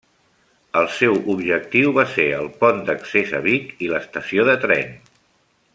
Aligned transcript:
El 0.79 0.87
seu 0.99 1.17
objectiu 1.33 1.93
va 1.97 2.07
ser 2.15 2.25
el 2.39 2.49
pont 2.63 2.81
d'accés 2.89 3.35
a 3.41 3.45
Vic 3.49 3.87
i 3.89 3.91
l'estació 3.95 4.51
de 4.53 4.57
tren. 4.65 4.99